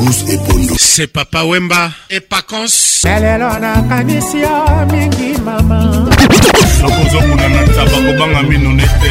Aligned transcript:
Auguste 0.00 0.30
et 0.30 0.38
Pondo. 0.38 0.74
C'est 0.78 1.06
Papa 1.08 1.44
Wemba 1.44 1.90
et 2.08 2.20
Pacons. 2.20 2.66
lelo 3.04 3.50
nakanisi 3.60 4.38
yo 4.40 4.86
mingi 4.90 5.38
mama 5.44 6.08
nakozomona 6.82 7.48
na 7.48 7.62
taba 7.74 7.98
kobanga 8.06 8.42
mino 8.42 8.72
nete 8.72 9.10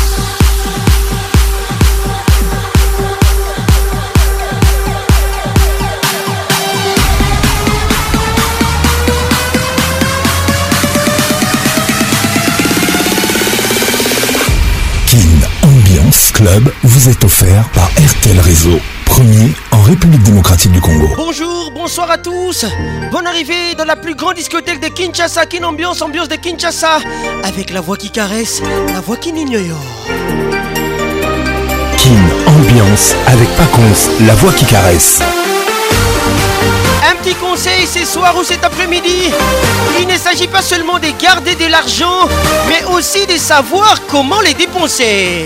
Club 16.41 16.73
vous 16.81 17.07
est 17.07 17.23
offert 17.23 17.69
par 17.69 17.87
RTL 17.89 18.39
Réseau. 18.39 18.79
Premier 19.05 19.53
en 19.69 19.79
République 19.83 20.23
démocratique 20.23 20.71
du 20.71 20.81
Congo. 20.81 21.07
Bonjour, 21.15 21.69
bonsoir 21.69 22.09
à 22.09 22.17
tous. 22.17 22.65
Bonne 23.11 23.27
arrivée 23.27 23.75
dans 23.77 23.85
la 23.85 23.95
plus 23.95 24.15
grande 24.15 24.37
discothèque 24.37 24.79
de 24.79 24.87
Kinshasa, 24.87 25.45
Kin 25.45 25.63
Ambiance, 25.63 26.01
ambiance 26.01 26.29
de 26.29 26.37
Kinshasa. 26.37 26.97
Avec 27.43 27.69
la 27.69 27.79
voix 27.79 27.95
qui 27.95 28.09
caresse, 28.09 28.59
la 28.91 29.01
voix 29.01 29.17
qui 29.17 29.33
n'ignore. 29.33 29.85
Kin 31.99 32.23
Ambiance 32.47 33.13
avec 33.27 33.47
Pacons, 33.49 34.09
la 34.25 34.33
voix 34.33 34.53
qui 34.53 34.65
caresse. 34.65 35.21
Un 37.07 37.15
petit 37.23 37.35
conseil 37.35 37.85
ce 37.85 38.03
soir 38.03 38.35
ou 38.35 38.43
cet 38.43 38.63
après-midi. 38.63 39.29
Il 39.99 40.07
ne 40.07 40.17
s'agit 40.17 40.47
pas 40.47 40.63
seulement 40.63 40.97
de 40.97 41.07
garder 41.21 41.53
de 41.53 41.67
l'argent, 41.67 42.27
mais 42.67 42.83
aussi 42.95 43.27
de 43.27 43.37
savoir 43.37 43.95
comment 44.09 44.41
les 44.41 44.55
dépenser. 44.55 45.45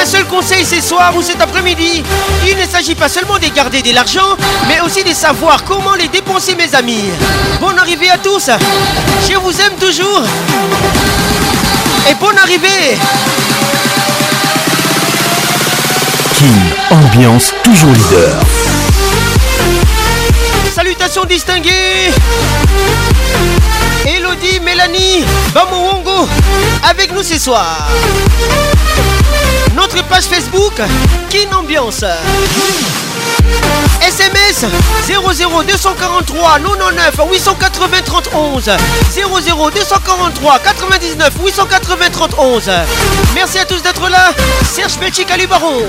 Un 0.00 0.06
seul 0.06 0.24
conseil 0.26 0.64
ce 0.64 0.80
soir 0.80 1.12
ou 1.16 1.22
cet 1.22 1.40
après-midi. 1.40 2.04
Il 2.46 2.56
ne 2.56 2.64
s'agit 2.66 2.94
pas 2.94 3.08
seulement 3.08 3.38
de 3.38 3.48
garder 3.48 3.82
de 3.82 3.92
l'argent, 3.92 4.36
mais 4.68 4.80
aussi 4.80 5.02
de 5.02 5.12
savoir 5.12 5.64
comment 5.64 5.94
les 5.94 6.06
dépenser, 6.06 6.54
mes 6.54 6.72
amis. 6.74 7.10
Bonne 7.60 7.78
arrivée 7.78 8.08
à 8.08 8.18
tous. 8.18 8.48
Je 9.28 9.36
vous 9.36 9.60
aime 9.60 9.74
toujours. 9.80 10.22
Et 12.08 12.14
bonne 12.14 12.38
arrivée. 12.38 12.96
Kin 16.38 16.96
Ambiance 16.96 17.52
toujours 17.64 17.92
leader. 17.92 18.40
Salutations 20.72 21.24
distinguées 21.24 22.12
Elodie, 24.08 24.60
Mélanie, 24.60 25.24
Bamouongo 25.52 26.28
avec 26.88 27.12
nous 27.12 27.22
ce 27.22 27.38
soir. 27.38 27.88
Notre 29.74 30.02
page 30.04 30.24
Facebook, 30.24 30.80
Kin 31.28 31.52
Ambiance. 31.54 32.04
SMS 34.00 34.64
00243 35.06 36.58
99 36.58 37.14
880 37.30 37.96
31 38.04 38.76
00243 39.14 40.58
99 40.60 41.34
880 41.44 42.10
31 42.10 42.84
Merci 43.34 43.58
à 43.58 43.64
tous 43.66 43.82
d'être 43.82 44.08
là. 44.08 44.32
Serge 44.64 44.98
Belchic 44.98 45.28
Baron. 45.48 45.82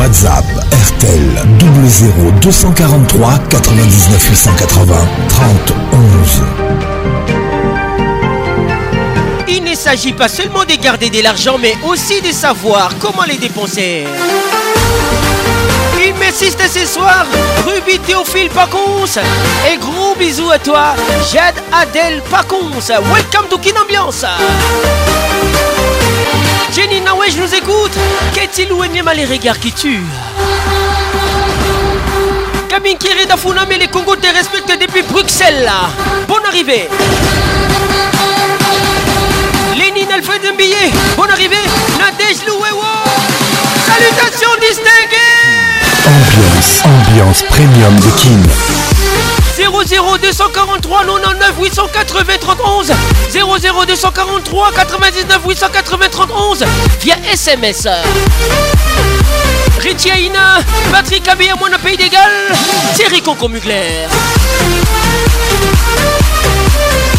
WhatsApp 0.00 0.46
RTL 0.72 1.46
00 1.86 2.30
243 2.40 3.38
99 3.50 4.28
880 4.30 4.94
30 5.28 5.72
11. 5.92 6.42
Il 9.48 9.62
ne 9.62 9.74
s'agit 9.74 10.14
pas 10.14 10.28
seulement 10.28 10.64
de 10.64 10.74
garder 10.82 11.10
de 11.10 11.22
l'argent, 11.22 11.58
mais 11.60 11.74
aussi 11.86 12.22
de 12.22 12.32
savoir 12.32 12.92
comment 12.98 13.24
les 13.24 13.36
dépenser. 13.36 14.06
Il 16.02 16.14
m'assiste 16.14 16.62
ce 16.66 16.86
soir, 16.86 17.26
Ruby 17.66 17.98
Théophile 17.98 18.48
Paconce. 18.48 19.18
Et 19.70 19.76
gros 19.76 20.14
bisous 20.18 20.50
à 20.50 20.58
toi, 20.58 20.94
Jade 21.30 21.62
Adèle 21.74 22.22
Paconce. 22.30 22.88
Welcome 22.88 23.48
to 23.50 23.58
Kin 23.58 23.78
Ambiance. 23.78 24.24
Jenny 26.80 27.02
Nawesh 27.02 27.36
nous 27.36 27.54
écoute. 27.54 27.92
Qu'est-il 28.32 28.72
ou 28.72 28.82
les 28.82 29.26
regards 29.26 29.58
qui 29.60 29.70
tuent 29.70 30.02
Camille 32.70 32.96
Kiri 32.96 33.26
Dafuna, 33.26 33.66
mais 33.68 33.76
les 33.76 33.88
Congos 33.88 34.16
te 34.16 34.26
respectent 34.34 34.80
depuis 34.80 35.02
Bruxelles. 35.02 35.70
Bonne 36.26 36.46
arrivée. 36.46 36.88
Lénine 39.76 40.10
Alfred 40.10 40.40
Mbillet, 40.54 40.90
bonne 41.18 41.30
arrivée. 41.30 41.56
Nadège 41.98 42.46
Louewo. 42.46 42.82
Salutations 43.86 44.56
distinguées. 44.58 45.36
Ambiance, 46.06 46.82
ambiance 46.86 47.42
premium 47.42 47.94
de 47.96 48.10
Kin. 48.16 49.49
00 49.60 50.18
243 50.18 51.04
99 51.04 51.58
880 51.58 52.38
31 52.38 52.82
00 53.30 53.84
243 53.86 54.72
99 54.72 55.40
880 55.44 56.08
31 56.08 56.66
via 57.00 57.16
SMS. 57.30 57.86
Richie 59.80 60.08
Aina, 60.08 60.60
Patrick 60.90 61.28
Abé 61.28 61.50
à 61.50 61.78
pays 61.78 61.96
d'égal, 61.96 62.30
Thierry 62.94 63.20
Conco 63.20 63.48
Mugler. 63.48 64.06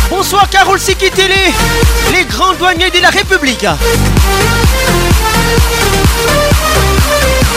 Bonsoir 0.10 0.50
Carole 0.50 0.80
Siki 0.80 1.12
Télé, 1.12 1.54
les 2.12 2.26
grands 2.26 2.54
douaniers 2.54 2.90
de 2.90 3.00
la 3.00 3.10
République. 3.10 3.66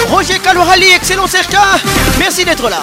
Roger 0.08 0.38
Kalorali, 0.38 0.88
excellent 0.90 1.26
Serka, 1.26 1.78
merci 2.18 2.44
d'être 2.44 2.68
là. 2.68 2.82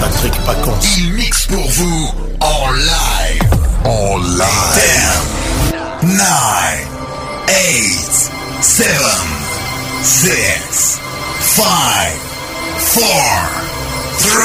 Patrick 0.00 0.32
Pacons, 0.44 0.78
il 0.98 1.12
mixe 1.12 1.46
pour 1.46 1.68
vous 1.70 2.10
en 2.40 2.70
live. 2.72 3.42
En 3.84 4.16
live. 4.16 5.30
10, 6.02 6.16
9, 6.16 6.26
8, 7.48 8.30
7, 8.62 8.86
6, 10.02 10.98
5, 11.40 11.64
4, 12.94 13.06
3, 14.18 14.40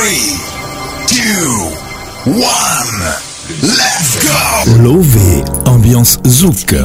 2, 2.25 2.33
1. 2.33 2.41
Let's 3.61 4.17
go! 4.25 4.81
Lové, 4.81 5.43
ambiance 5.65 6.19
Zouk. 6.27 6.75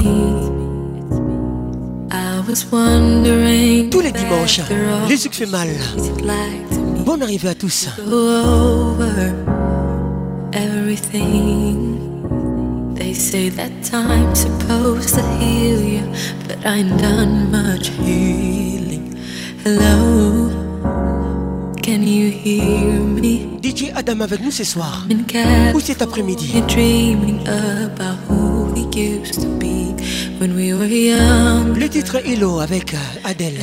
Tous 3.90 4.00
les 4.00 4.12
dimanches, 4.12 4.60
les 5.08 5.16
Zouk 5.16 5.34
fait 5.34 5.46
mal. 5.46 5.68
Bonne 7.04 7.22
arrivée 7.22 7.48
à 7.48 7.54
tous. 7.54 7.88
everything. 10.52 11.98
They 12.94 13.14
say 13.14 13.48
that 13.50 13.70
time's 13.84 14.40
supposed 14.40 14.60
supposed 14.70 15.14
to 15.14 15.22
heal 15.38 15.82
you, 15.82 16.04
but 16.46 16.64
I 16.64 16.78
ain't 16.78 16.98
done 17.00 17.50
much 17.50 17.88
healing. 17.88 19.14
Hello, 19.64 20.48
can 21.82 22.02
you 22.02 22.30
hear 22.30 23.00
me? 23.02 23.58
DJ 23.60 23.92
Adam 23.94 24.20
avec 24.20 24.40
nous 24.40 24.50
ce 24.52 24.64
soir. 24.64 25.06
Ou 25.74 25.80
cet 25.80 26.02
après-midi? 26.02 26.62
Dreaming 26.68 27.40
about 27.48 28.16
who 28.28 28.72
we 28.74 28.82
used 28.96 29.40
to 29.42 29.48
be 29.58 29.94
when 30.38 30.54
we 30.54 30.72
were 30.72 30.86
young. 30.86 31.76
Le 31.76 31.88
titre 31.88 32.20
Hello 32.24 32.60
avec 32.60 32.94
euh, 32.94 32.98
Adèle. 33.24 33.60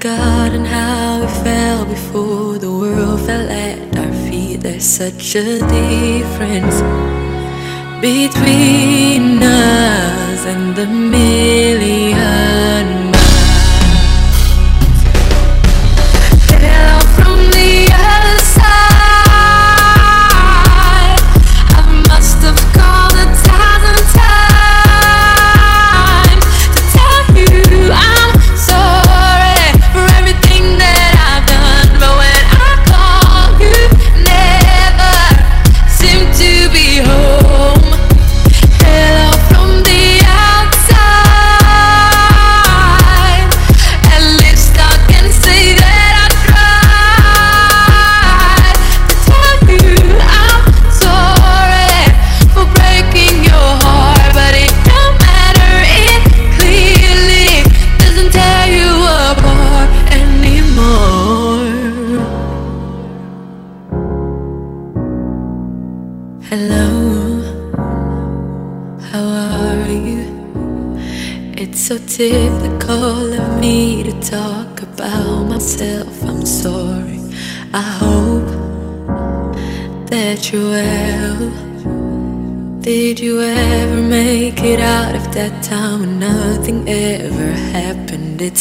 Forgotten 0.00 0.64
how 0.64 1.20
we 1.20 1.26
felt 1.42 1.88
before 1.88 2.56
the 2.58 2.70
world 2.70 3.20
fell 3.26 3.50
at 3.50 3.98
our 3.98 4.12
feet. 4.28 4.60
There's 4.60 4.84
such 4.84 5.34
a 5.34 5.58
difference 5.58 6.80
between 8.00 9.42
us 9.42 10.46
and 10.46 10.76
the 10.76 10.86
million 10.86 12.28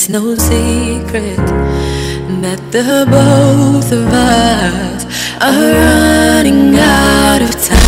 It's 0.10 0.14
no 0.14 0.36
secret 0.36 1.36
that 2.42 2.62
the 2.72 3.06
both 3.12 3.92
of 3.92 4.08
us 4.08 5.04
are 5.42 5.74
running 5.74 6.80
out 6.80 7.42
of 7.42 7.52
time. 7.62 7.87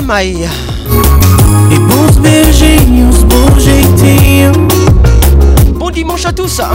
Maia. 0.00 0.50
E 1.70 1.78
bons 1.78 2.18
beijinhos, 2.18 3.22
bom 3.24 3.58
jeitinho. 3.58 4.52
Bom 5.78 5.90
dimanche 5.90 6.26
a 6.26 6.32
tous. 6.32 6.56
Já 6.56 6.68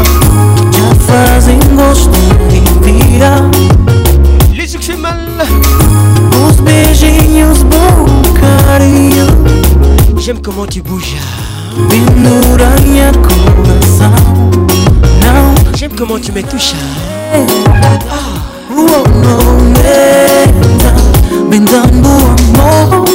fazem 1.06 1.60
gosto 1.76 2.12
de 2.50 2.60
virar. 2.84 3.50
Les 4.54 4.72
succès 4.72 4.96
mal. 4.98 5.18
Bons 6.32 6.62
beijinhos, 6.62 7.64
bom 7.64 8.06
carinho. 8.40 9.28
J'aime 10.18 10.42
comment 10.42 10.68
tu 10.68 10.82
bouges. 10.82 11.18
Pendura 11.90 12.70
minha 12.82 13.12
coração. 13.14 14.14
Não. 15.24 15.78
J'aime 15.78 15.96
comment 15.96 16.20
tu 16.20 16.32
me 16.32 16.42
touches. 16.44 16.76
Ah. 17.34 18.40
Oh, 18.72 19.20
dando 21.50 21.76
amor, 21.76 23.09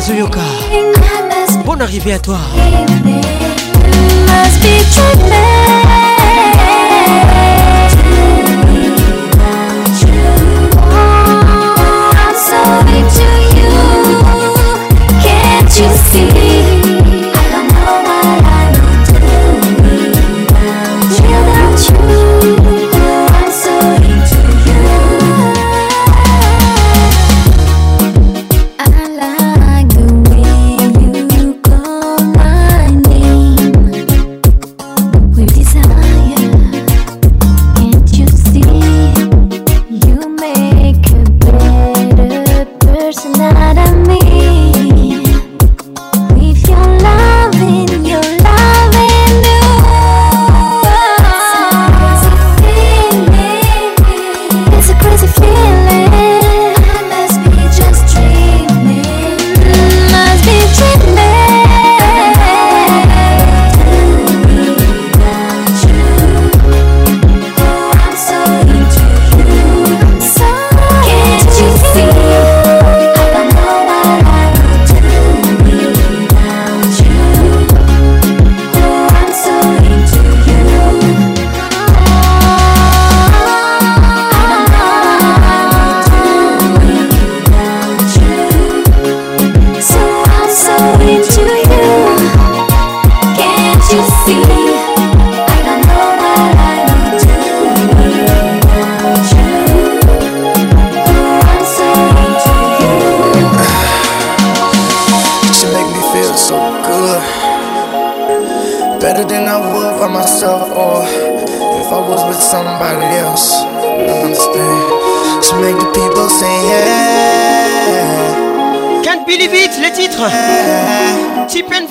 nazoyoka. 0.00 0.40
Bon 1.66 1.78
arrivé 1.80 2.14
à 2.14 2.18
toi. 2.18 2.38
You 15.80 15.88
see? 15.94 16.59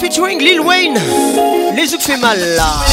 featuring 0.09 0.39
Lil 0.39 0.61
Wayne. 0.61 0.99
Les 1.75 1.91
yeux 1.91 1.99
fait 1.99 2.17
mal 2.17 2.39
là. 2.55 2.83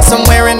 Somewhere 0.00 0.48
in 0.48 0.58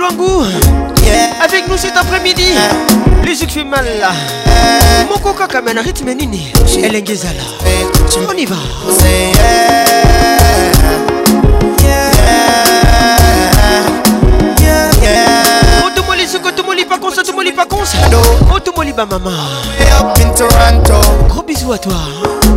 Luangu 0.00 0.46
yeah. 1.04 1.44
Avec 1.44 1.68
nous 1.68 1.76
cet 1.76 1.94
après-midi. 1.94 2.54
Yeah. 2.54 3.22
Musique 3.22 3.52
fait 3.52 3.64
mal 3.64 3.84
là. 4.00 4.12
Yeah. 4.46 5.04
Mon 5.10 5.18
coca 5.18 5.46
kamène 5.46 5.78
rythme 5.78 6.14
nini? 6.14 6.50
Elengezala 6.82 7.42
On 8.26 8.34
y 8.34 8.46
va. 8.46 8.56
Otomoli 18.54 18.92
ba 18.94 19.04
mama 19.04 19.30
Up 20.00 20.18
in 20.18 20.30
Toronto. 20.34 20.94
Gros 21.28 21.42
bisous 21.42 21.72
à 21.72 21.78
toi. 21.78 21.92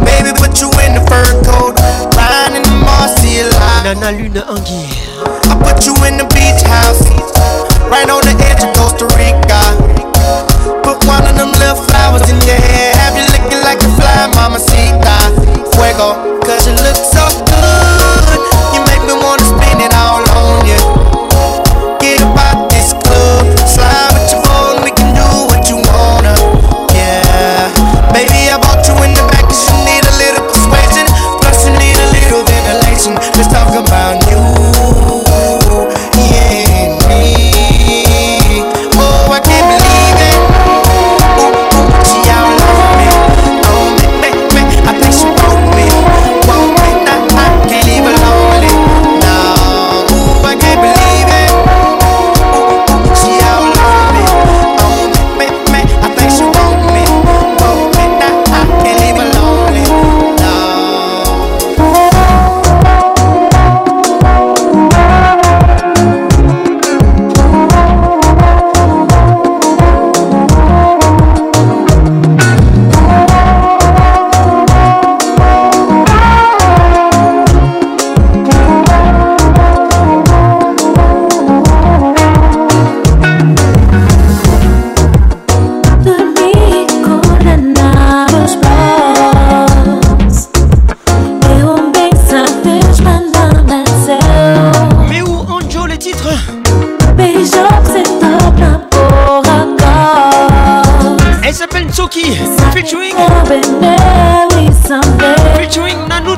Baby 0.06 0.32
put 0.40 0.58
you 0.62 0.70
in 0.80 0.94
the 0.94 1.02
fur 1.10 1.44
coat. 1.44 1.76
Blind 2.12 2.56
in 2.56 2.62
the 2.62 2.70
mossy 2.86 3.44
line. 3.44 4.00
Nana 4.00 4.12
Lune 4.14 4.42
Anguille 4.48 5.13
I 5.50 5.56
put 5.64 5.86
you 5.86 5.94
in 6.06 6.18
the 6.18 6.28
beach 6.34 6.64
house, 6.68 7.04
right 7.90 8.10
on 8.10 8.22
the 8.24 8.36
edge 8.50 8.64
of 8.64 8.74
Costa 8.76 9.06
Rica. 9.16 9.62
Put 10.84 11.06
one 11.08 11.26
of 11.28 11.36
them 11.36 11.52
little 11.52 11.76
flowers 11.76 12.30
in 12.30 12.38
your 12.48 12.56
head. 12.56 12.73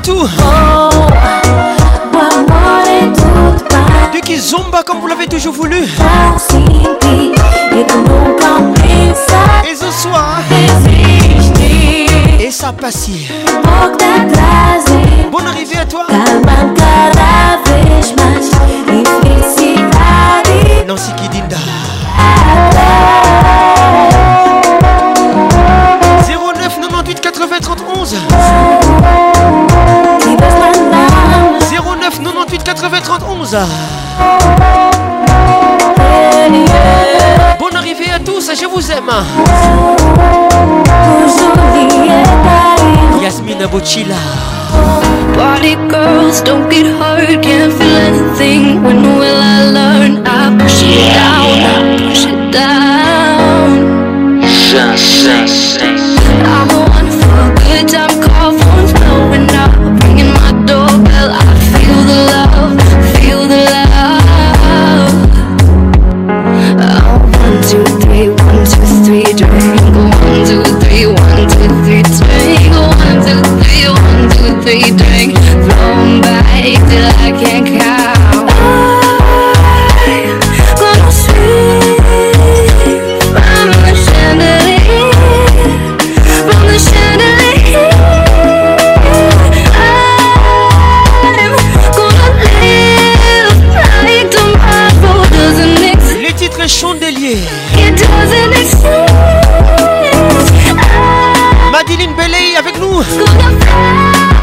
tout. 0.06 0.30
Dieu 4.12 4.22
qui 4.22 4.38
zomba 4.38 4.84
comme 4.84 5.00
vous 5.00 5.08
l'avez 5.08 5.26
toujours 5.26 5.54
voulu. 5.54 5.84
Et 9.68 9.76
ce 9.76 9.92
soir. 9.92 10.42
Et 12.40 12.52
ça 12.52 12.72
passe. 12.72 13.10
Bonne 15.32 15.48
arrivée 15.48 15.78
à 15.78 15.86
toi. 15.86 16.06
Kinshasa. 33.56 33.68
Bonne 37.60 37.76
arrivée 37.76 38.12
à 38.14 38.20
tous, 38.20 38.52
je 38.54 38.66
vous 38.66 38.92
aime. 38.92 39.12
Yasmina 43.22 43.68
Bochila. 43.68 44.16
Body 45.36 45.76
girls 45.88 46.42
don't 46.42 46.70
get 46.70 46.86
hurt, 46.86 47.42
can't 47.42 47.72
feel 47.74 47.96
anything 47.96 48.84
when 48.84 48.95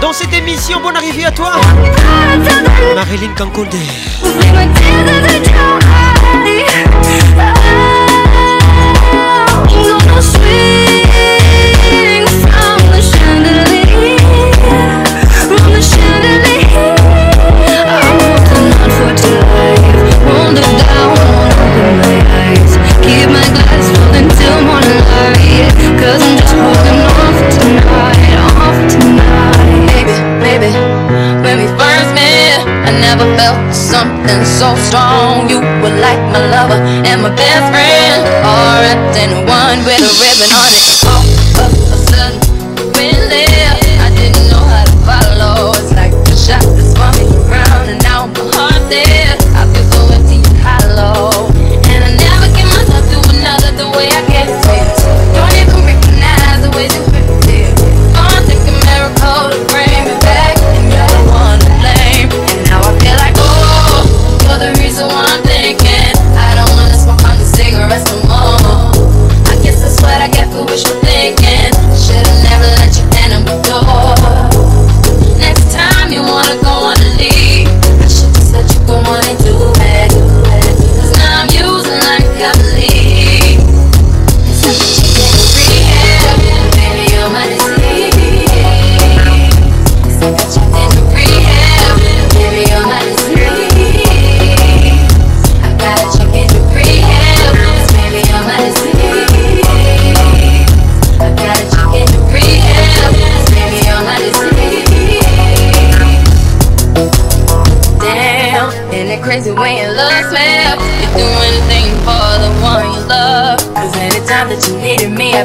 Dans 0.01 0.12
cette 0.12 0.33
émission, 0.35 0.81
bonne 0.81 0.96
arrivée 0.96 1.25
à 1.25 1.31
toi. 1.31 1.53
Marilyn 2.94 3.33
Kankonde 3.37 3.77
Keep 23.03 23.29
my 23.31 23.42
glass 23.51 23.90
full 23.90 24.14
until 24.14 24.62
morning 24.62 25.03
light 25.11 25.72
Cause 25.98 26.22
I'm 26.22 26.38
just 26.38 26.55
holding 26.55 27.01
on 27.03 27.35
for 27.35 27.51
tonight. 27.61 28.32
tonight. 28.91 30.11
Baby, 30.41 30.71
when 31.45 31.57
we 31.59 31.67
first 31.79 32.09
met 32.15 32.61
I 32.89 32.91
never 32.99 33.25
felt 33.37 33.75
something 33.75 34.45
so 34.45 34.75
strong. 34.77 35.49
You 35.49 35.61
were 35.81 35.97
like 36.01 36.23
my 36.35 36.43
lover 36.51 36.81
and 37.09 37.23
my 37.23 37.33
best 37.35 37.65
friend. 37.73 38.21
All 38.45 38.77
wrapped 38.83 39.17
in 39.17 39.31
one 39.47 39.79
with 39.87 40.03
a 40.03 40.13
ribbon 40.21 40.51
on 40.53 40.71
it. 40.73 41.12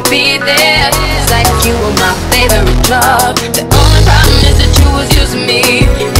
be 0.06 0.38
there. 0.38 0.90
It's 0.94 1.32
like 1.32 1.48
you 1.66 1.74
were 1.74 1.96
my 1.98 2.14
favorite 2.30 2.82
drug. 2.86 3.36
The 3.56 3.64
only 3.66 4.02
problem 4.06 4.38
is 4.46 4.58
that 4.62 4.74
you 4.80 4.90
was 4.94 5.10
using 5.16 5.46
me. 5.48 6.17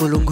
Colombo. 0.00 0.29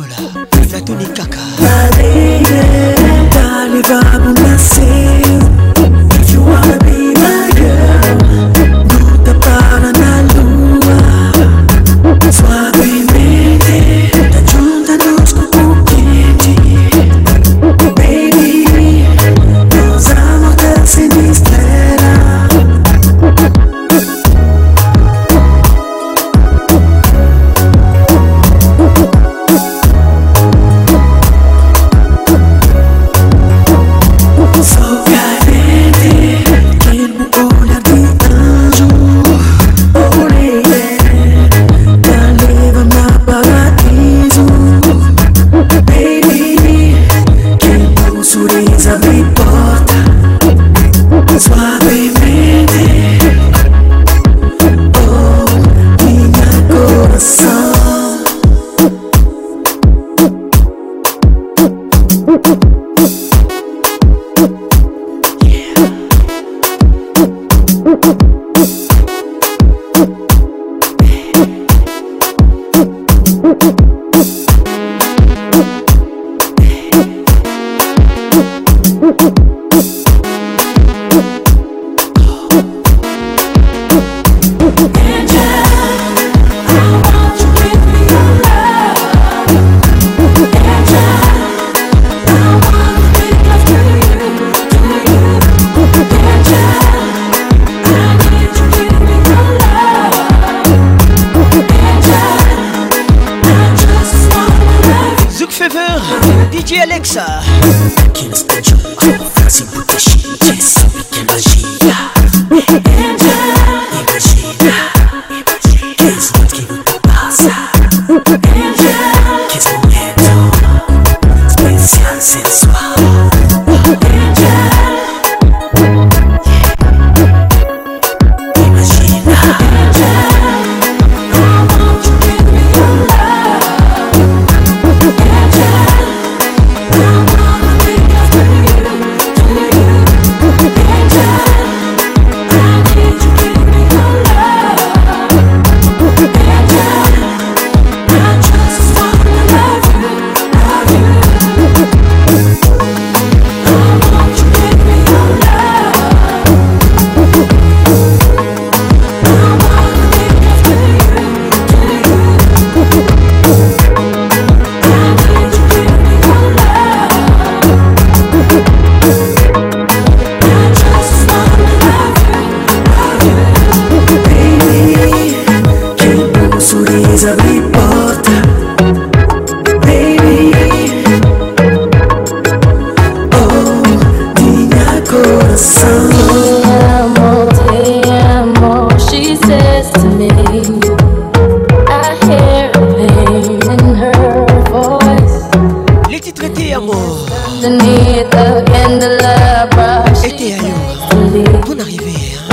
Arrivée. 201.80 202.34
That's 202.34 202.47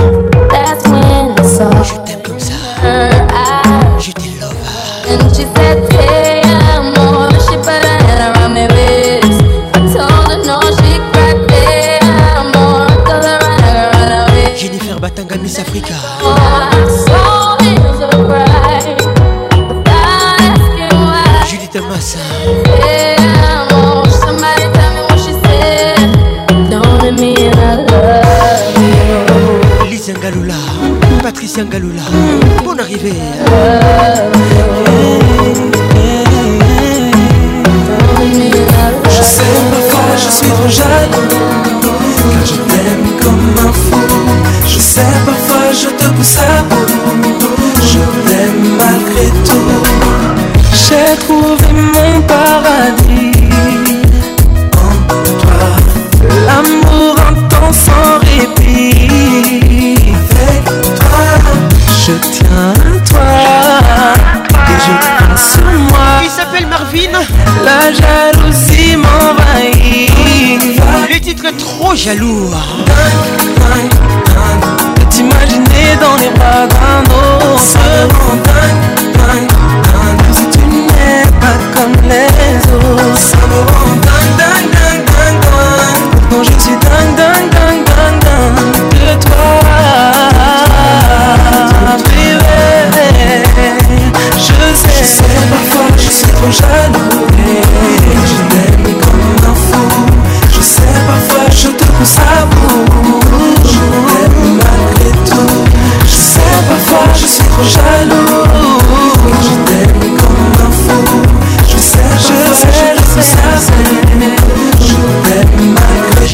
jaloux. 72.06 72.75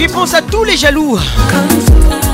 J'y 0.01 0.07
pense 0.07 0.33
à 0.33 0.41
tous 0.41 0.63
les 0.63 0.77
jaloux. 0.77 1.15
Les 1.15 2.30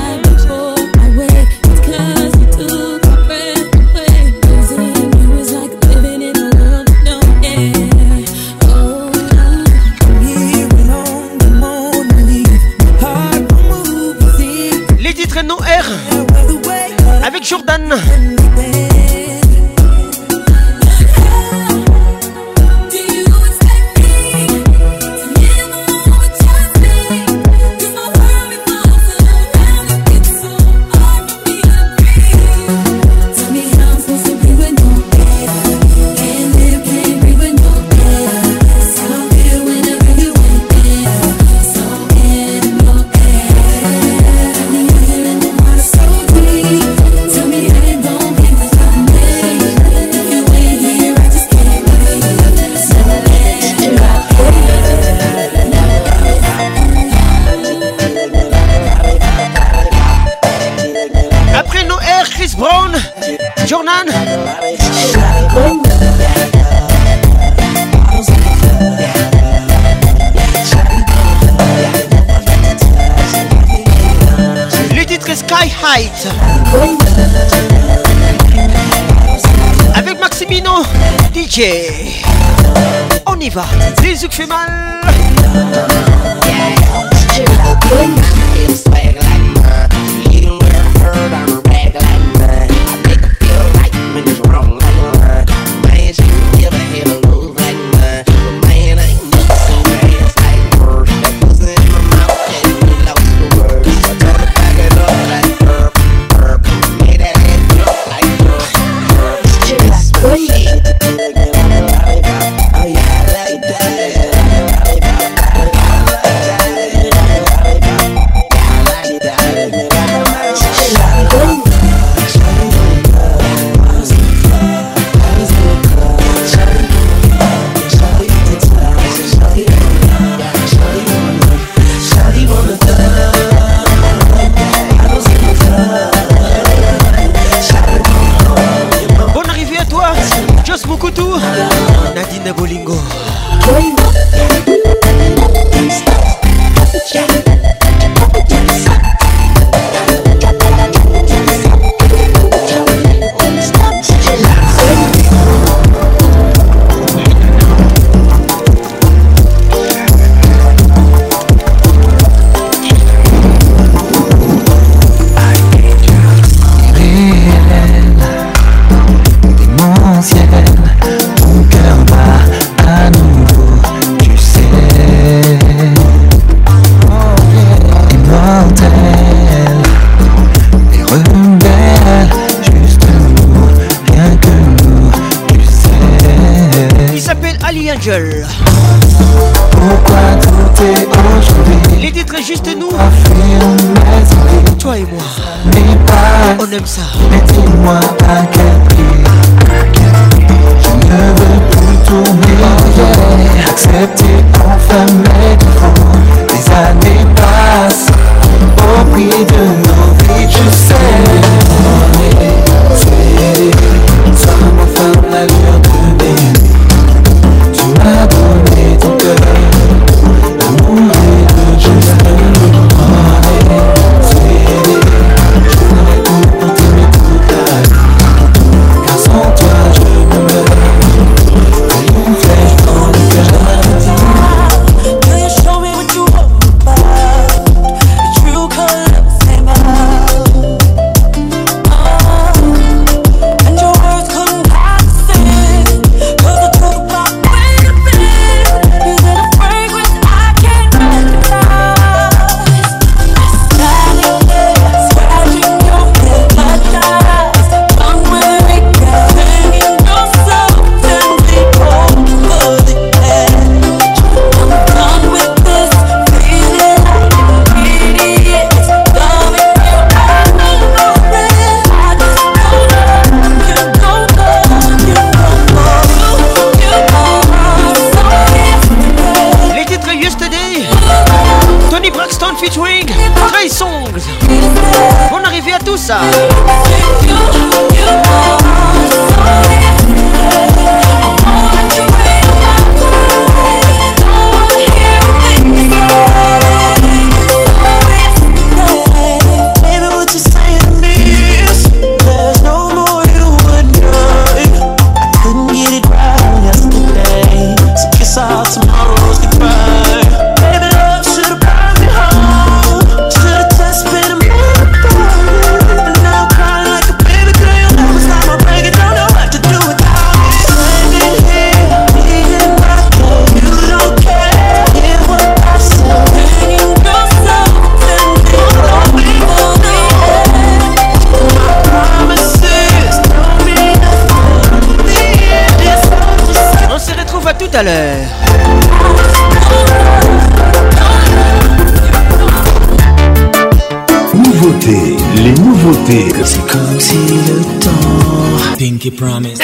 C'est 346.44 346.66
comme 346.66 347.00
si 347.00 347.16
le 347.16 347.62
temps. 347.80 348.76
Pinky 348.78 349.10
Promise. 349.10 349.58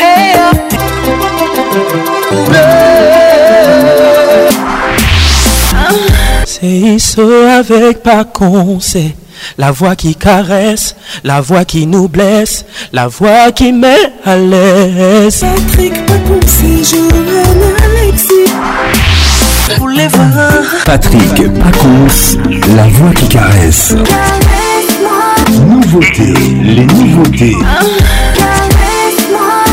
C'est 6.47 6.99
ça 6.99 7.57
avec 7.59 8.03
Pacon, 8.03 8.79
c'est 8.81 9.15
la 9.59 9.71
voix 9.71 9.97
qui 9.97 10.15
caresse, 10.15 10.97
la 11.25 11.43
voix 11.43 11.67
qui 11.67 11.87
nous 11.87 12.09
blesse, 12.09 12.65
la 12.95 13.07
voix 13.09 13.53
qui 13.53 13.73
met 13.73 14.11
à 14.25 14.37
l'aise. 14.37 15.41
Patrick 15.41 16.07
Pacon, 16.07 16.41
c'est 16.47 16.97
Johan 16.97 17.61
Alexis. 17.85 18.51
Patrick 20.87 21.53
Pacons, 21.59 22.39
la 22.75 22.85
voix 22.85 23.13
qui 23.13 23.29
caresse. 23.29 23.95
Nouveautés, 25.51 26.35
les 26.63 26.87
nouveautés. 26.87 27.57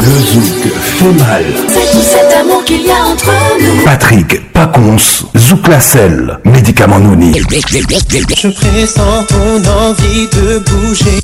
Le 0.03 0.19
zouk 0.19 0.73
fait 0.81 1.11
mal. 1.13 1.45
C'est 1.67 1.91
tout 1.91 2.03
cet 2.03 2.33
amour 2.39 2.63
qu'il 2.65 2.85
y 2.85 2.91
a 2.91 3.05
entre 3.05 3.31
nous. 3.59 3.83
Patrick 3.85 4.51
Pacons, 4.51 4.97
Zouk 5.37 5.67
Lacelle, 5.67 6.39
médicament 6.45 6.99
Nouni. 6.99 7.33
Je 7.37 8.47
pressens 8.49 9.25
ton 9.27 9.69
envie 9.69 10.27
de 10.33 10.59
bouger. 10.59 11.19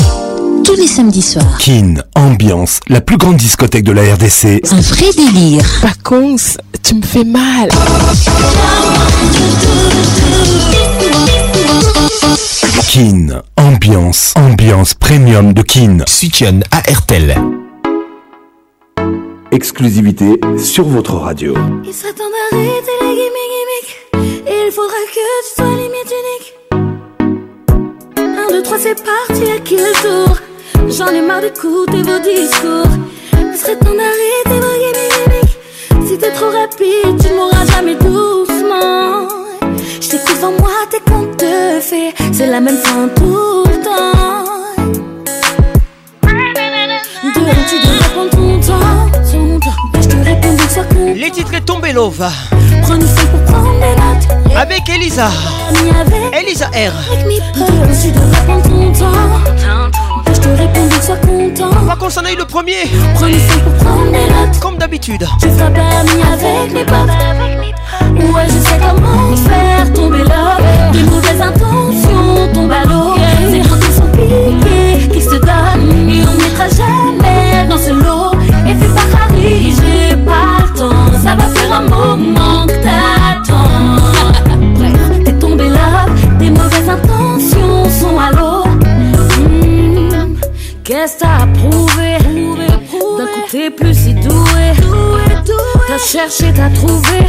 Tous 0.63 0.75
les 0.75 0.87
samedis 0.87 1.21
soirs. 1.21 1.57
Kin, 1.59 1.95
Ambiance, 2.15 2.79
la 2.87 3.01
plus 3.01 3.17
grande 3.17 3.37
discothèque 3.37 3.83
de 3.83 3.91
la 3.91 4.01
RDC. 4.13 4.61
Un 4.71 4.81
vrai 4.81 5.07
délire. 5.15 5.65
Pacons, 5.81 6.35
tu 6.83 6.95
me 6.95 7.01
fais 7.03 7.23
mal. 7.23 7.69
Kin, 12.89 13.41
Ambiance, 13.57 14.33
Ambiance 14.35 14.93
Premium 14.93 15.53
de 15.53 15.61
Kin. 15.61 15.99
Suitienne 16.07 16.63
à 16.71 16.79
RTL. 16.91 17.35
Exclusivité 19.51 20.39
sur 20.57 20.85
votre 20.85 21.15
radio. 21.15 21.53
Il 21.85 21.93
serait 21.93 22.13
temps 22.13 22.23
d'arrêter 22.51 22.91
les 23.01 23.15
gimmicks, 23.15 23.51
gimmicks. 23.53 24.47
Il 24.47 24.71
faudra 24.71 24.95
que 25.05 25.13
tu 25.13 25.55
sois 25.55 25.65
limite 25.65 26.11
unique. 26.21 26.53
Un, 28.17 28.51
deux, 28.51 28.63
trois, 28.63 28.79
c'est 28.79 28.95
parti, 29.03 29.51
à 29.51 29.59
qui 29.59 29.75
le 29.75 29.93
tour? 30.01 30.37
J'en 30.89 31.07
ai 31.07 31.21
marre 31.21 31.41
d'écouter 31.41 32.01
vos 32.01 32.19
discours. 32.19 32.91
Il 33.33 33.57
serait 33.57 33.77
temps 33.77 33.93
d'arrêter 33.93 34.59
vos 34.59 34.77
gimmicks, 34.79 35.13
gimmicks. 35.25 36.07
Si 36.07 36.17
t'es 36.17 36.31
trop 36.31 36.49
rapide, 36.49 37.21
tu 37.21 37.33
mourras 37.33 37.65
jamais 37.65 37.95
doucement. 37.95 39.27
T'écoute 40.09 40.41
en 40.41 40.51
moi, 40.53 40.69
tes 40.89 41.01
comptes 41.01 41.35
te 41.35 41.81
fait. 41.81 42.13
C'est 42.31 42.47
la 42.47 42.61
même 42.61 42.77
fin 42.77 43.09
tout 43.09 43.63
le 43.65 43.83
temps. 43.83 44.45
Dehors, 47.35 47.65
tu 47.67 47.75
devrais 47.75 48.09
prendre 48.13 48.29
ton 48.31 48.59
temps? 48.61 49.16
Les 51.15 51.31
titres 51.31 51.53
est 51.53 51.61
tombé 51.61 51.93
Love 51.93 52.23
prend 52.81 52.95
une 52.95 53.01
feuille 53.01 53.27
pour 53.27 53.43
prendre 53.45 53.73
des 53.79 53.95
notes. 53.95 54.55
avec 54.55 54.87
Elisa. 54.89 55.29
Elisa 56.33 56.67
R. 56.67 56.93
Pas 61.87 61.95
qu'on 61.95 62.09
s'en 62.09 62.23
aille 62.25 62.35
le 62.35 62.45
premier, 62.45 62.89
comme 64.61 64.77
d'habitude. 64.77 65.25
Avec 65.43 66.73
mes 66.73 66.85
potes. 66.85 66.95
Ouais, 68.33 68.45
je 68.47 68.67
sais 68.67 68.79
comment 68.79 69.35
faire 69.35 69.93
tomber 69.93 70.23
là. 70.23 70.57
T'as 96.09 96.19
cherché, 96.19 96.53
t'as 96.55 96.69
trouvé 96.69 97.27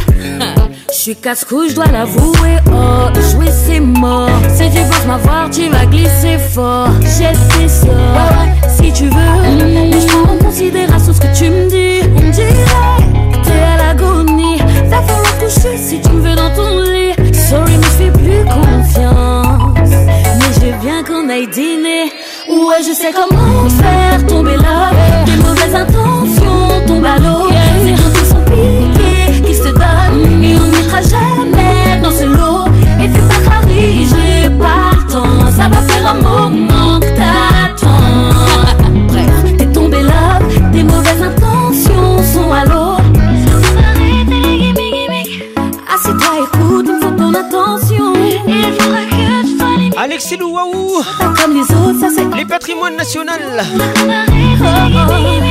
Je 0.89 0.95
suis 0.95 1.15
casse-cou, 1.15 1.67
je 1.67 1.75
dois 1.75 1.87
l'avouer. 1.87 2.59
Oh, 2.67 3.09
jouer 3.31 3.49
c'est 3.51 3.81
mort. 3.81 4.29
Si 4.47 4.69
tu 4.69 4.79
penses 4.83 5.05
m'avoir, 5.05 5.49
tu 5.49 5.67
vas 5.67 5.85
glisser 5.85 6.37
fort. 6.37 6.87
J'ai 7.01 7.33
fait 7.49 7.67
ça. 7.67 7.87
Si 8.69 8.93
tu 8.93 9.09
veux 9.09 9.65
Mais 9.65 9.91
je 9.91 10.15
en 10.15 10.37
considération 10.37 11.13
ce 11.13 11.19
que 11.19 11.37
tu 11.37 11.49
me 11.49 11.69
dis. 11.69 12.07
On 12.15 12.29
dirait 12.29 12.53
t'es 13.43 13.51
à 13.51 13.87
l'agonie. 13.87 14.59
Va 14.85 15.01
falloir 15.01 15.37
coucher 15.39 15.75
si 15.77 15.99
tu 15.99 16.09
me 16.11 16.21
veux 16.21 16.35
dans 16.35 16.55
ton 16.55 16.79
lit. 16.79 17.33
Sorry 17.33 17.75
mais 17.75 17.83
je 17.83 18.03
fais 18.05 18.11
plus 18.11 18.45
confiance. 18.45 19.89
Mais 19.89 20.53
je 20.55 20.59
veux 20.61 20.77
bien 20.81 21.03
qu'on 21.03 21.27
aille 21.27 21.47
dîner. 21.47 22.13
Ouais 22.47 22.81
je 22.87 22.93
sais 22.93 23.11
comment 23.11 23.67
faire. 23.69 24.25
Tomber 24.25 24.55
là 24.55 24.91
Des 25.25 25.35
mauvaises 25.35 25.75
intentions. 25.75 26.87
Tombent 26.87 27.05
à 27.05 27.17
l'eau 27.19 27.48
Jamais 31.01 32.01
dans 32.01 32.11
ce 32.11 32.25
lot. 32.25 32.65
Et 33.01 33.07
fais 33.07 33.19
pas 33.19 33.55
Harry, 33.55 34.05
j'ai 34.05 34.49
pas 34.49 34.91
le 34.93 35.11
temps. 35.11 35.51
Ça 35.55 35.67
va 35.69 35.81
faire 35.81 36.11
un 36.11 36.15
moment 36.15 36.99
que 36.99 37.07
t'attends. 37.15 39.07
Bref, 39.07 39.29
t'es 39.57 39.65
tombé 39.67 40.01
là 40.01 40.39
Des 40.71 40.83
mauvaises 40.83 41.21
intentions 41.21 42.23
sont 42.33 42.51
à 42.51 42.65
l'eau. 42.65 42.97
Assieds-toi, 45.93 46.47
écoute, 46.53 46.85
il 46.87 46.99
faut 47.01 47.11
ton 47.17 47.33
attention. 47.33 48.13
Il 48.47 48.73
faudra 48.79 49.01
que 49.09 49.41
tu 49.43 49.57
sois 49.57 50.01
Alexis 50.01 50.37
Louaou, 50.37 51.01
comme 51.41 51.53
les 51.53 51.75
autres, 51.75 51.99
ça 51.99 52.07
c'est 52.15 52.35
les 52.35 52.45
patrimoines 52.45 52.95
nationaux. 52.95 53.33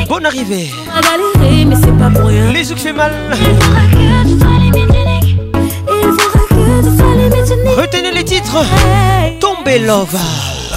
Bonne 0.09 0.27
arrivée. 0.27 0.71
à 0.95 1.01
galérer, 1.01 1.65
mais 1.67 1.77
c'est 1.77 1.99
pas 1.99 2.11
pour 2.11 2.29
rien. 2.29 2.51
Les 2.53 2.65
zouk 2.65 2.79
fait 2.79 2.93
mal. 2.93 3.13
Il 3.33 3.37
faudra 3.37 3.81
que 3.93 4.08
Retenez 7.51 8.13
les 8.13 8.25
titres. 8.25 8.59
Hey. 8.59 9.39
Tombez 9.39 9.79
Love. 9.79 10.15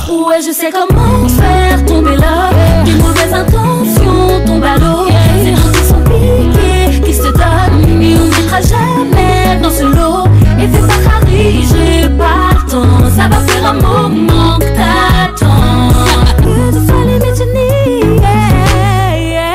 Ouais, 0.09 0.41
je 0.45 0.51
sais 0.53 0.71
comment 0.71 1.27
faire 1.27 1.83
tomber 1.85 2.15
là. 2.15 2.49
Des 2.85 2.93
mauvaises 2.93 3.33
intentions 3.33 4.45
tombent 4.45 4.63
à 4.63 4.77
l'eau. 4.77 5.07
Ces 5.43 5.51
gens 5.55 5.71
qui 5.73 5.83
sont 5.85 6.01
piqués, 6.03 7.01
qui 7.01 7.13
se 7.13 7.23
donnent. 7.23 8.01
Et 8.01 8.15
on 8.15 8.23
ne 8.23 8.29
mettra 8.29 8.61
jamais 8.61 9.59
dans 9.61 9.69
ce 9.69 9.83
lot. 9.83 10.29
Et 10.59 10.67
fais 10.67 10.87
pas 10.87 11.17
Harry, 11.17 11.65
j'ai 11.67 12.07
pas 12.09 12.51
le 12.53 12.71
temps. 12.71 13.09
Ça 13.17 13.27
va 13.27 13.39
faire 13.45 13.65
un 13.65 13.73
moment 13.73 14.57
que 14.57 14.65
t'attends. 14.65 15.91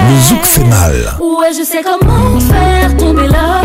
Le 0.08 0.20
zouk 0.28 0.44
fait 0.44 0.64
mal. 0.64 1.16
Ouais, 1.18 1.52
je 1.56 1.64
sais 1.64 1.82
comment 1.82 2.38
faire 2.40 2.96
tomber 2.96 3.28
là. 3.28 3.62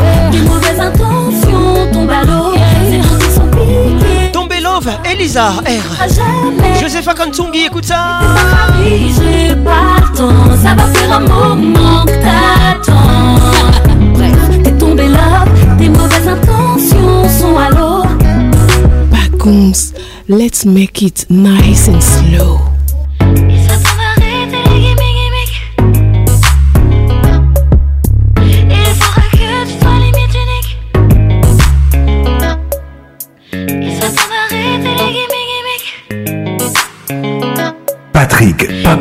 Elisa 5.32 5.64
R. 5.66 6.78
Josepha 6.82 7.14
Kantungi, 7.14 7.64
écoute 7.68 7.86
ça. 7.86 8.20
Paris, 8.20 9.14
j'ai 9.16 9.56
pas 9.56 9.96
le 10.02 10.18
temps. 10.18 10.58
Ça 10.62 10.76
va 10.76 10.84
faire 10.88 11.14
un 11.14 11.20
moment 11.22 12.04
que 12.04 12.12
t'attends. 12.12 13.40
Bref, 14.14 14.62
t'es 14.62 14.74
tombé 14.74 15.08
là. 15.08 15.46
Tes 15.78 15.88
mauvaises 15.88 16.28
intentions 16.28 17.30
sont 17.30 17.58
à 17.58 17.70
l'eau. 17.70 18.04
Pacons, 19.10 19.94
let's 20.28 20.66
make 20.66 21.02
it 21.02 21.26
nice 21.30 21.88
and 21.88 22.02
slow. 22.02 22.71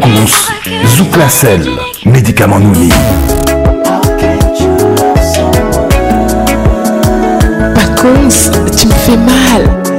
Kous, 0.00 0.48
Zouklacel, 0.96 1.68
médicament 2.04 2.58
Nouni. 2.58 2.90
Par 7.74 7.94
contre, 7.96 8.70
tu 8.76 8.86
me 8.86 8.92
fais 8.92 9.16
mal. 9.16 9.89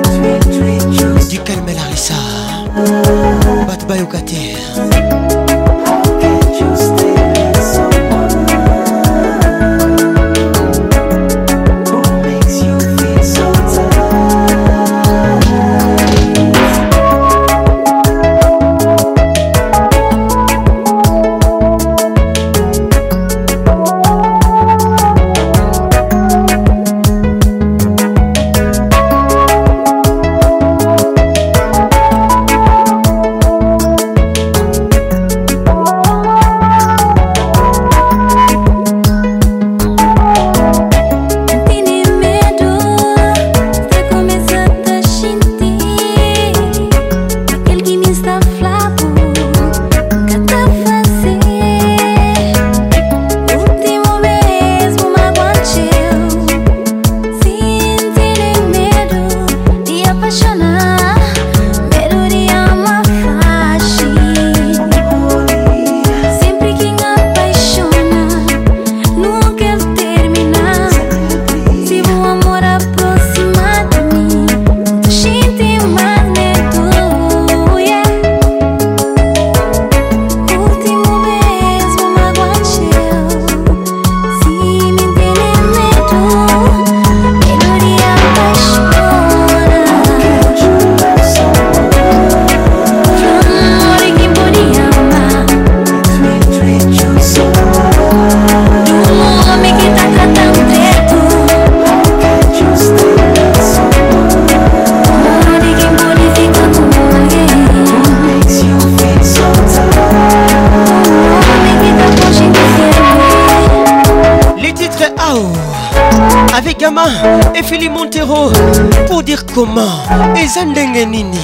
pour 119.07 119.23
dire 119.23 119.45
comment 119.53 120.03
et 120.35 121.05
Nini. 121.05 121.39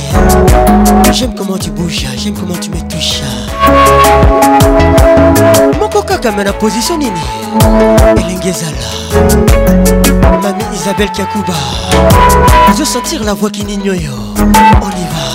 J'aime 1.11 1.33
comment 1.35 1.57
tu 1.57 1.71
bouges, 1.71 2.05
j'aime 2.17 2.33
comment 2.33 2.55
tu 2.55 2.69
me 2.69 2.77
touches. 2.87 3.21
Moko 5.79 6.01
kaka 6.01 6.31
mais 6.31 6.43
la 6.43 6.53
position 6.53 6.97
Nini. 6.97 7.11
Elengezala. 8.17 8.71
Mamie 10.41 10.63
Isabelle 10.73 11.11
Kakuba. 11.11 11.53
Je 12.73 12.79
veux 12.79 12.85
sentir 12.85 13.23
la 13.23 13.33
voix 13.33 13.49
qui 13.49 13.63
n'ignoyo. 13.65 14.11
On 14.37 14.89
y 14.89 15.05
va. 15.11 15.27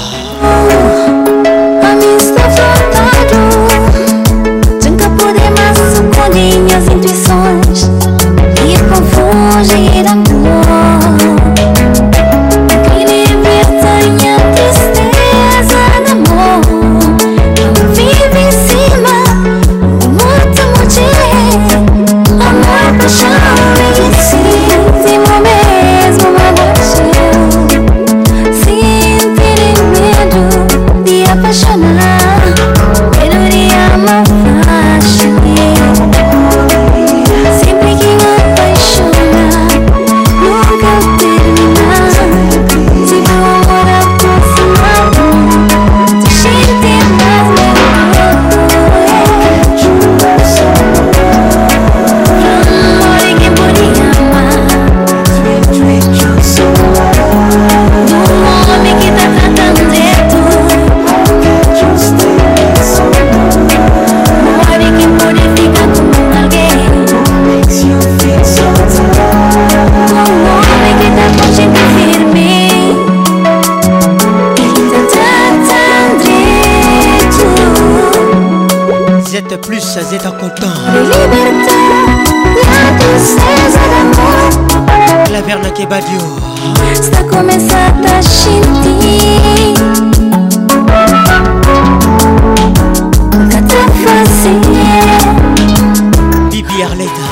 badio. 85.92 86.20
Sta 86.94 87.22
começando 87.24 88.06
a 88.06 88.22
sentir 88.22 89.74
nunca 93.36 93.60
te 93.60 93.76
fazer 94.02 94.60
Bibi 96.50 96.82
Arleta 96.82 97.24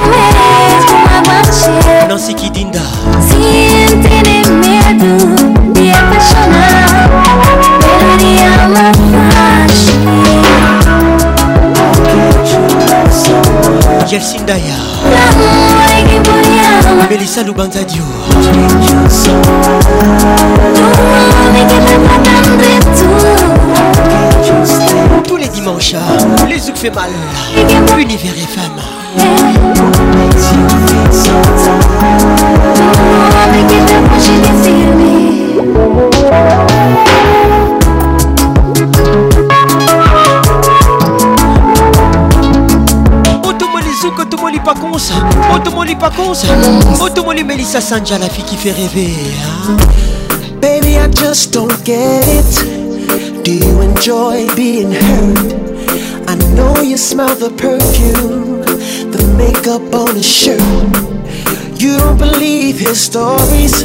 Nancy 2.07 2.35
Kidinda. 2.35 2.83
Siente 3.31 4.11
medo 4.51 5.17
de 5.73 5.93
apaixonar 5.93 7.09
Deveria 7.81 8.69
matar 8.69 9.71
Jessin 14.07 14.45
Daya 14.45 14.91
Melissa 17.09 17.43
Lubanzadio. 17.43 18.20
Fait 26.81 26.91
mal. 26.95 27.11
Univers 27.99 28.33
che 33.67 33.81
sta 33.85 34.01
facendo 34.09 34.49
firme 34.63 35.19
Otomoli 45.53 45.97
pacons. 45.97 46.45
Otomoli 46.99 47.45
Melissa 47.45 47.81
Sanja, 47.81 48.19
la 48.19 48.29
fille 48.29 48.45
qui 48.45 48.57
fait 48.57 48.73
rêver. 48.73 49.15
hein. 49.69 49.77
Baby, 50.61 50.97
I 50.97 51.09
just 51.15 51.53
don't 51.53 51.73
get 51.85 52.27
it. 52.27 53.45
Do 53.45 53.51
you 53.53 53.81
enjoy 53.83 54.47
being 54.55 54.93
hurt? 54.93 55.70
I 56.51 56.53
know 56.55 56.81
you 56.83 56.97
smell 56.97 57.33
the 57.37 57.51
perfume, 57.51 58.63
the 59.13 59.23
makeup 59.39 59.95
on 59.95 60.17
his 60.17 60.27
shirt. 60.27 60.61
You 61.81 61.97
don't 61.97 62.19
believe 62.19 62.81
his 62.81 63.01
stories. 63.01 63.85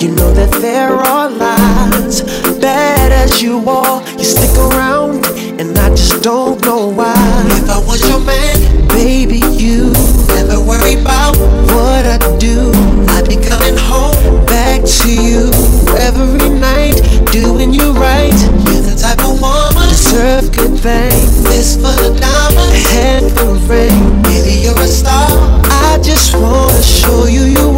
You 0.00 0.14
know 0.14 0.32
that 0.32 0.52
there 0.60 0.94
are 0.94 1.28
lies. 1.28 2.22
Bad 2.60 3.10
as 3.10 3.42
you 3.42 3.68
are, 3.68 4.00
you 4.16 4.22
stick 4.22 4.56
around, 4.56 5.26
and 5.58 5.76
I 5.76 5.88
just 5.90 6.22
don't 6.22 6.64
know 6.64 6.86
why. 6.86 7.12
If 7.58 7.68
I 7.68 7.78
was 7.84 8.08
your 8.08 8.20
man, 8.20 8.86
baby, 8.90 9.42
you 9.58 9.90
never 10.38 10.60
worry 10.60 10.94
about 10.94 11.36
what 11.74 12.06
I 12.06 12.18
do. 12.38 12.70
I'd 13.18 13.26
be 13.26 13.34
coming 13.34 13.76
home 13.76 14.46
back 14.46 14.82
to 15.02 15.10
you 15.10 15.50
every 15.98 16.50
night, 16.50 17.02
doing 17.32 17.74
you 17.74 17.90
right. 17.94 18.38
You're 18.70 18.86
the 18.86 18.96
type 18.96 19.18
of 19.24 19.40
woman 19.40 19.88
deserve 19.88 20.52
good 20.52 20.78
things. 20.78 21.39
This 21.70 21.76
for 21.76 22.02
the 22.02 22.18
diamond, 22.18 22.72
head 22.90 23.22
for 23.30 23.54
the 23.54 23.66
ring. 23.68 24.22
Baby, 24.22 24.62
you're 24.62 24.74
a 24.74 24.88
star. 24.88 25.28
I 25.70 26.00
just 26.02 26.34
wanna 26.34 26.82
show 26.82 27.26
you. 27.26 27.42
You 27.42 27.69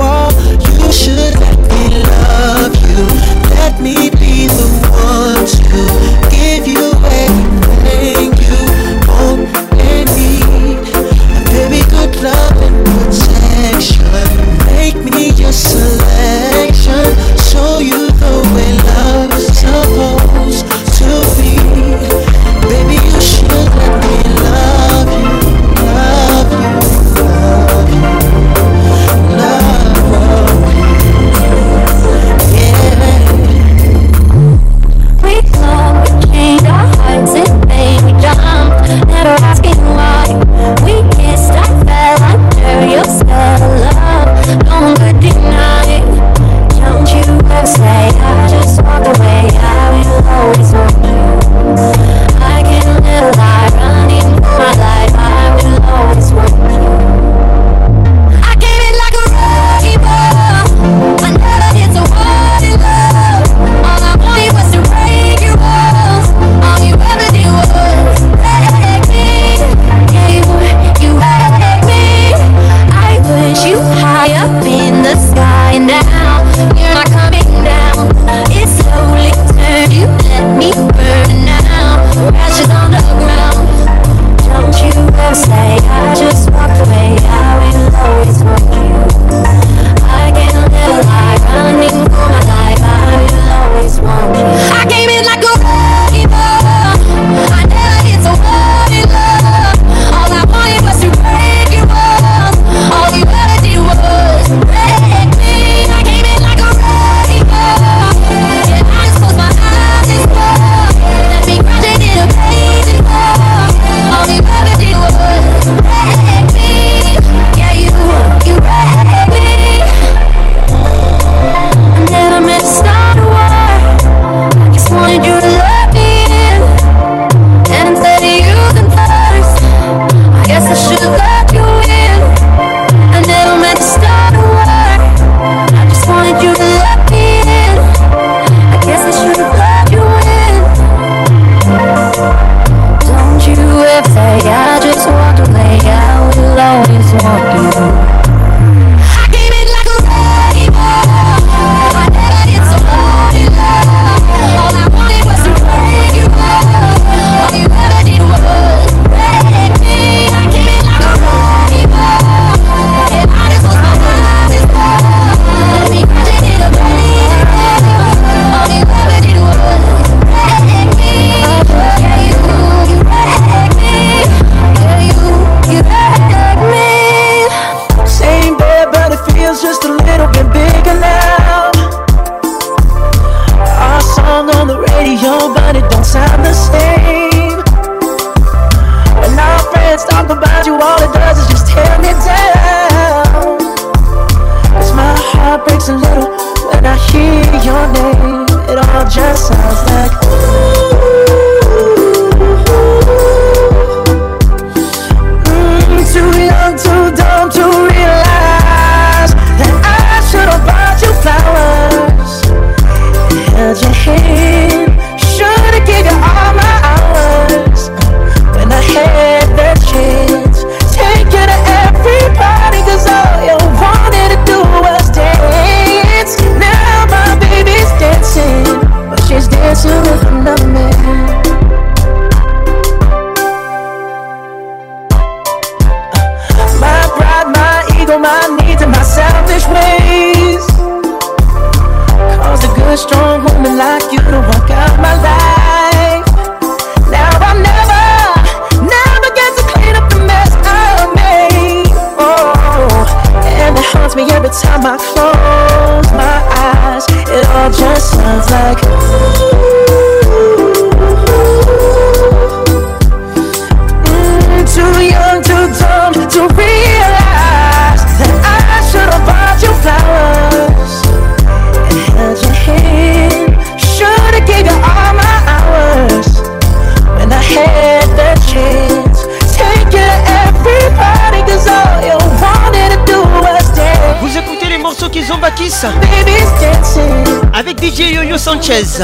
Sanchez. 288.42 289.00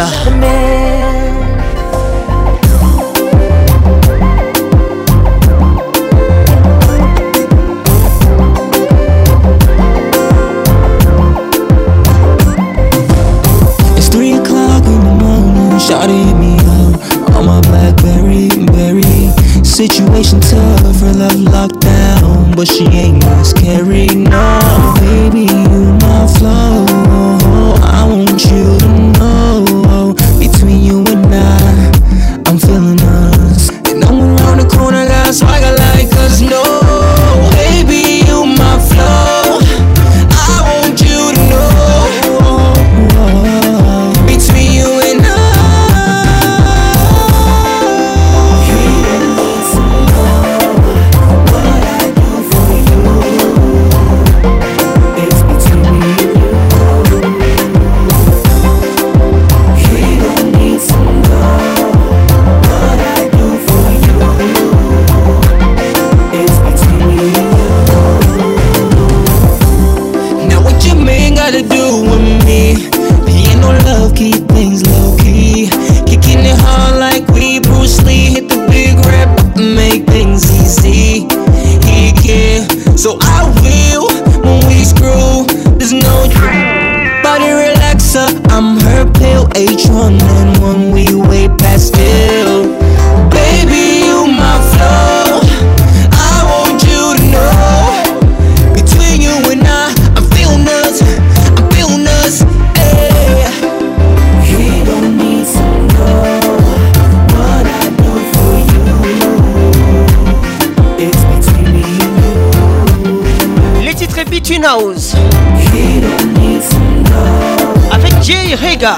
Jay 118.29 118.53
Higa. 118.63 118.95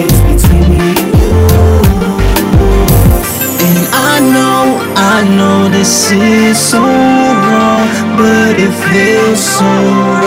It's 0.00 0.18
between 0.24 0.70
me 0.72 0.88
and 1.02 1.12
you. 1.20 1.36
And 3.66 3.80
I 3.92 4.16
know, 4.34 4.62
I 4.96 5.18
know 5.36 5.68
this 5.68 6.10
is 6.10 6.58
so 6.58 6.80
wrong, 6.80 7.88
but 8.16 8.56
it 8.58 8.72
feels 8.88 9.38
so 9.58 10.17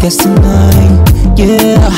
guess 0.00 0.16
tonight, 0.16 1.36
yeah. 1.36 1.90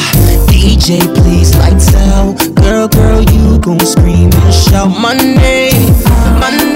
DJ, 0.50 0.98
please 1.14 1.55
lights 1.57 1.94
out. 1.94 2.36
Girl, 2.57 2.88
girl, 2.88 3.22
you 3.22 3.59
gon' 3.61 3.78
scream 3.80 4.30
and 4.32 4.55
shout 4.55 4.88
my 5.00 5.14
name, 5.14 5.92
my 6.40 6.50
name. 6.50 6.71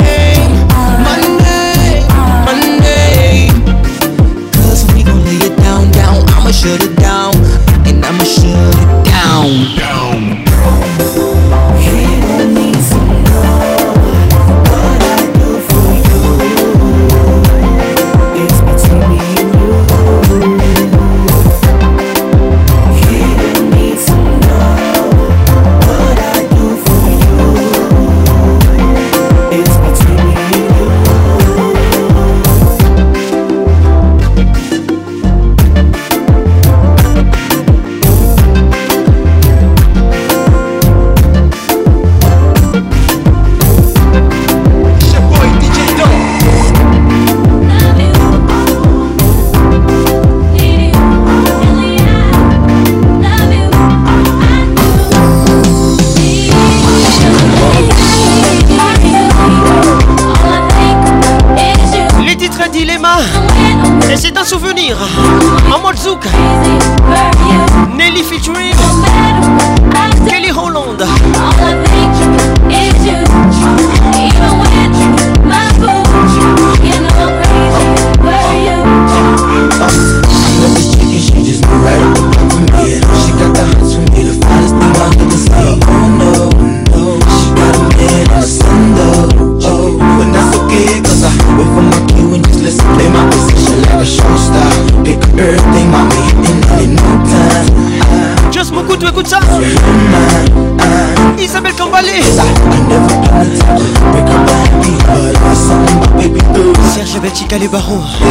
les 107.58 107.68
barreaux. 107.68 108.00
Tell 108.16 108.28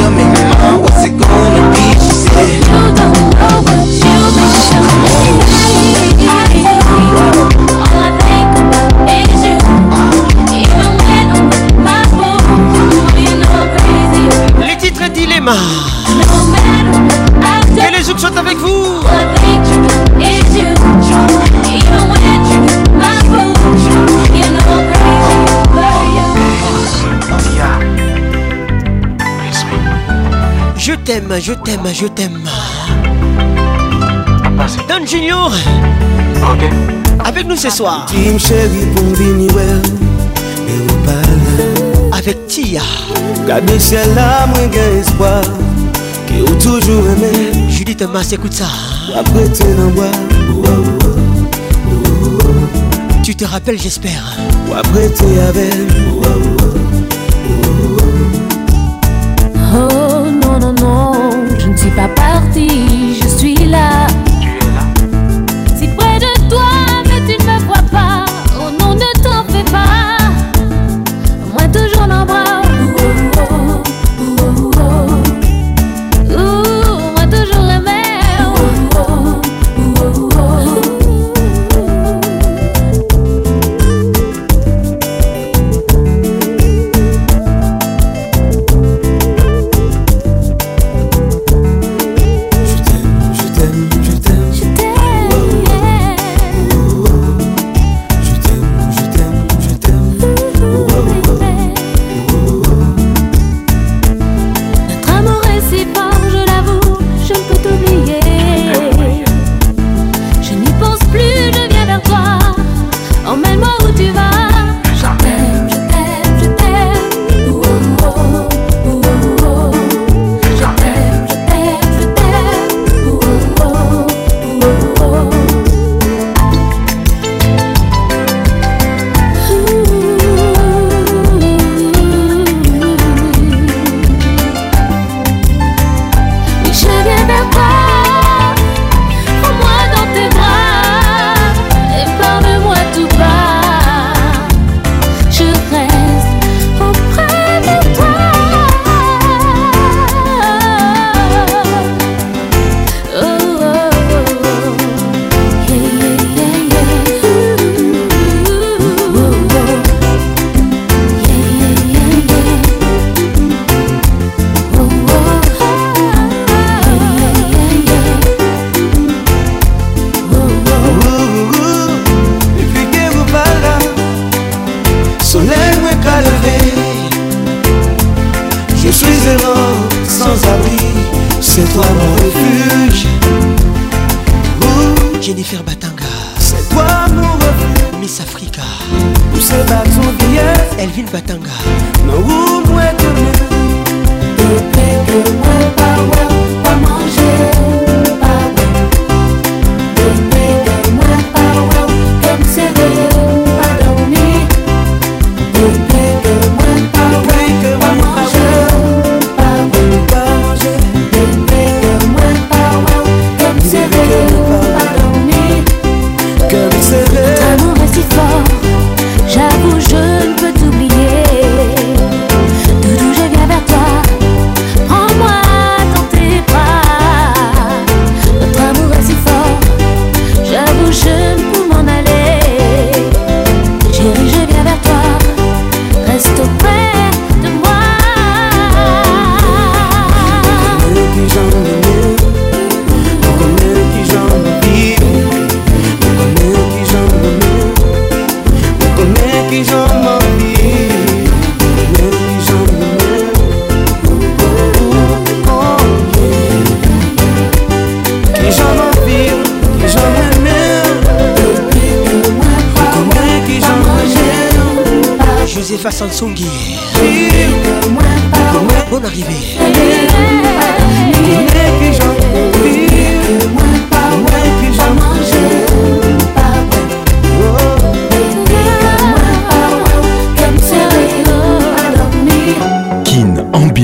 Les 14.66 14.78
titres 14.78 15.08
dilemma. 15.14 15.52
No 16.16 16.24
avec 18.38 18.58
vous. 18.58 19.02
t'aime, 31.06 31.34
je 31.40 31.54
t'aime, 31.54 31.88
je 31.94 32.08
t'aime. 32.08 32.50
Don 34.90 35.06
Junior. 35.06 35.52
Okay. 36.54 36.70
Avec 37.24 37.48
nous 37.48 37.56
ce 37.56 37.70
soir. 37.70 38.08
Avec 42.12 42.48
Tia. 42.48 42.82
Gade 43.46 43.78
chè 43.78 44.02
la 44.16 44.48
mwen 44.50 44.72
gen 44.74 44.96
espoi 44.98 45.36
Ki 46.26 46.42
ou 46.42 46.56
toujou 46.58 47.04
eme 47.12 47.70
Judith 47.70 48.02
Mas, 48.12 48.32
écoute 48.34 48.54
ça. 48.54 48.66
Après, 49.14 49.46
Wapwete 49.46 49.66
nan 49.78 49.94
wap 49.94 50.16
Tu 53.24 53.36
te 53.36 53.46
rappelles, 53.46 53.80
j'espère. 53.80 54.38
Wapwete 54.68 55.22
avec 55.48 55.76
Wapwete 56.18 56.65
parti, 62.56 63.16
je 63.22 63.28
suis 63.28 63.56
là. 63.66 64.08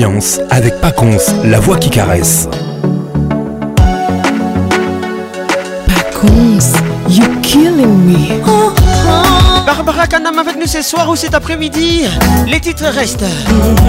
ambiance 0.04 0.40
avec 0.50 0.80
Pacons, 0.80 1.16
la 1.44 1.60
voix 1.60 1.76
qui 1.76 1.88
caresse. 1.88 2.48
Pacons, 5.86 6.72
you 7.08 7.24
killing 7.42 8.06
me. 8.06 8.42
Barbara 9.64 10.06
Kanam 10.08 10.38
avec 10.38 10.56
nous 10.56 10.66
ce 10.66 10.82
soir 10.82 11.08
ou 11.08 11.14
cet 11.14 11.34
après-midi. 11.34 12.04
Les 12.48 12.58
titres 12.58 12.86
restent. 12.86 13.24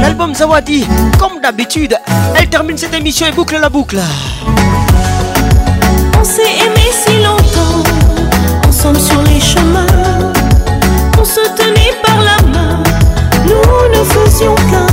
L'album 0.02 0.36
Zawadi, 0.36 0.86
comme 1.18 1.42
d'habitude, 1.42 1.98
elle 2.38 2.48
termine 2.48 2.78
cette 2.78 2.94
émission 2.94 3.26
et 3.26 3.32
boucle 3.32 3.58
la 3.60 3.70
boucle. 3.70 4.00
On 6.20 6.24
s'est 6.24 6.42
aimé 6.42 6.92
si 6.92 7.24
longtemps, 7.24 7.84
ensemble 8.68 9.00
sur 9.00 9.22
les 9.24 9.40
chemins. 9.40 9.88
On 11.20 11.26
se 11.26 11.42
tenait 11.56 11.94
par 12.04 12.18
la 12.18 12.48
main, 12.52 12.84
nous 13.48 13.98
ne 13.98 14.04
faisions 14.04 14.56
qu'un. 14.70 14.93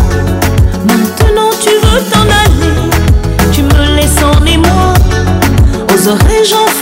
J'oserais, 6.02 6.44
j'en 6.44 6.79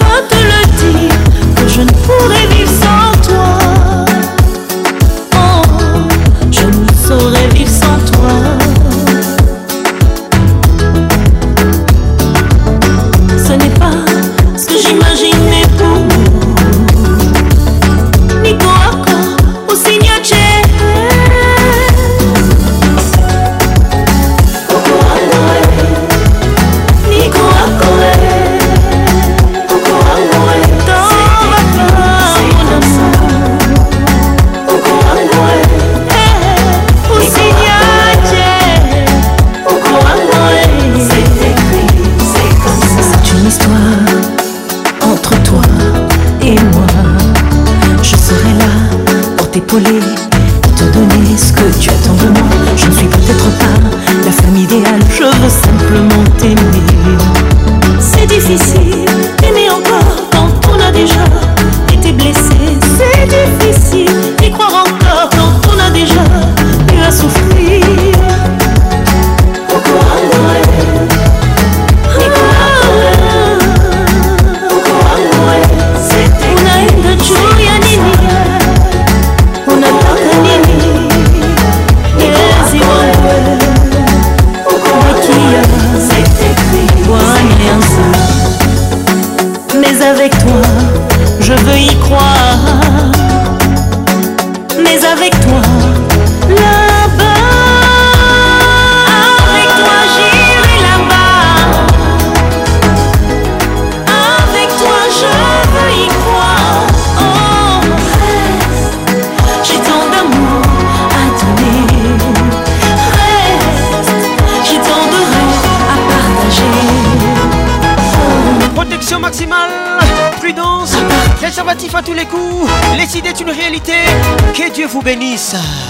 Sir. 125.49 125.88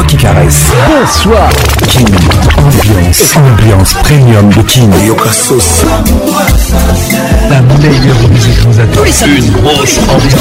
Quoi 0.00 0.06
qui 0.08 0.16
caresse. 0.16 0.72
Bonsoir. 0.88 1.50
Kin. 1.86 2.04
Ambiance. 2.56 3.36
Ambiance 3.36 3.92
premium 4.02 4.48
de 4.48 4.62
Kin. 4.62 4.88
Yoka 5.06 5.30
sauce. 5.30 5.84
La 7.50 7.60
meilleure 7.60 8.28
musique 8.30 8.64
nous 8.66 8.80
attend. 8.80 9.04
Une 9.26 9.50
grosse 9.50 9.98
ambiance. 10.08 10.32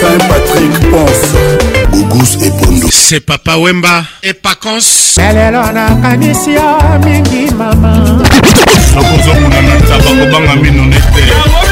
Saint-Patrick 0.00 0.90
pense. 0.92 1.90
Bougous 1.90 2.36
et 2.44 2.50
Pondo. 2.50 2.88
C'est 2.92 3.20
Papa 3.20 3.56
Wemba 3.56 4.04
et 4.22 4.32
Pacons. 4.32 5.16
lelo 5.16 5.72
nakanisi 5.72 6.52
yo 6.52 6.78
mingi 7.04 7.50
mama 7.54 8.22
nakozomona 8.94 9.62
na 9.62 9.74
ntaba 9.74 10.10
kobanga 10.18 10.56
mino 10.56 10.84
ne 10.84 10.96
te 10.96 11.71